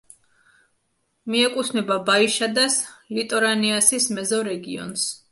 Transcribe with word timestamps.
მიეკუთვნება 1.33 1.97
ბაიშადას-ლიტორანეასის 2.07 4.07
მეზორეგიონს. 4.21 5.05